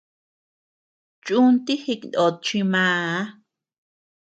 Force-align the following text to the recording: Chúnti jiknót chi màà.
Chúnti 1.25 1.73
jiknót 1.83 2.35
chi 2.45 2.59
màà. 2.71 3.15